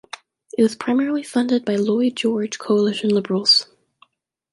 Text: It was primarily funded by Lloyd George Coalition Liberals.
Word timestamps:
It 0.57 0.63
was 0.63 0.75
primarily 0.75 1.21
funded 1.21 1.63
by 1.63 1.75
Lloyd 1.75 2.15
George 2.15 2.57
Coalition 2.57 3.11
Liberals. 3.11 3.67